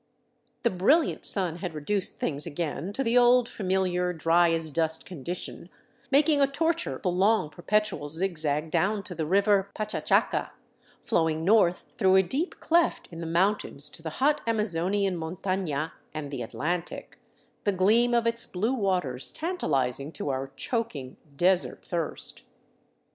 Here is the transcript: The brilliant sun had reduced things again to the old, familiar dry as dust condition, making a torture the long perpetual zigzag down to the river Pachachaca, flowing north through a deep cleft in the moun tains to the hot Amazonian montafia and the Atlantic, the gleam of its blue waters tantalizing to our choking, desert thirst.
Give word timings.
The 0.63 0.71
brilliant 0.71 1.27
sun 1.27 1.57
had 1.57 1.75
reduced 1.75 2.17
things 2.19 2.47
again 2.47 2.91
to 2.93 3.03
the 3.03 3.19
old, 3.19 3.47
familiar 3.47 4.11
dry 4.13 4.51
as 4.51 4.71
dust 4.71 5.05
condition, 5.05 5.69
making 6.09 6.41
a 6.41 6.47
torture 6.47 6.99
the 7.03 7.11
long 7.11 7.51
perpetual 7.51 8.09
zigzag 8.09 8.71
down 8.71 9.03
to 9.03 9.13
the 9.13 9.27
river 9.27 9.69
Pachachaca, 9.75 10.53
flowing 11.03 11.45
north 11.45 11.85
through 11.99 12.15
a 12.15 12.23
deep 12.23 12.59
cleft 12.59 13.09
in 13.11 13.19
the 13.21 13.27
moun 13.27 13.53
tains 13.53 13.91
to 13.93 14.01
the 14.01 14.09
hot 14.17 14.41
Amazonian 14.47 15.15
montafia 15.19 15.91
and 16.15 16.31
the 16.31 16.41
Atlantic, 16.41 17.19
the 17.63 17.71
gleam 17.71 18.15
of 18.15 18.25
its 18.25 18.47
blue 18.47 18.73
waters 18.73 19.29
tantalizing 19.29 20.11
to 20.13 20.29
our 20.29 20.47
choking, 20.55 21.17
desert 21.37 21.85
thirst. 21.85 22.41